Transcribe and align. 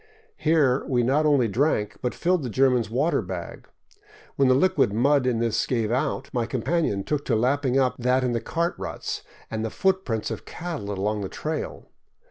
Here 0.37 0.83
we 0.87 1.03
not 1.03 1.27
only 1.27 1.47
drank, 1.47 1.97
but 2.01 2.15
filled 2.15 2.41
the 2.41 2.49
German's 2.49 2.89
water 2.89 3.21
bag. 3.21 3.67
When 4.35 4.47
the 4.47 4.55
liquid 4.55 4.91
mud 4.91 5.27
in 5.27 5.37
this 5.37 5.67
gave 5.67 5.91
out, 5.91 6.27
my 6.33 6.47
companion 6.47 7.03
took 7.03 7.23
to 7.25 7.35
lapping 7.35 7.77
up 7.77 7.97
that 7.99 8.23
in 8.23 8.31
the 8.31 8.41
cart 8.41 8.73
ruts 8.79 9.21
and 9.51 9.63
the 9.63 9.69
footprints 9.69 10.31
of 10.31 10.43
cattle 10.43 10.89
along 10.91 11.21
the 11.21 11.29
trail. 11.29 11.85